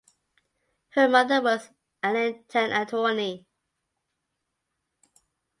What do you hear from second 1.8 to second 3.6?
an Allentown attorney.